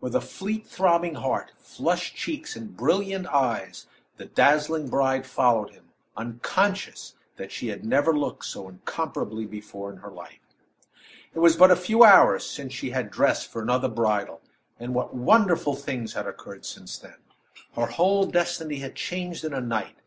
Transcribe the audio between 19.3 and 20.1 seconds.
in a night.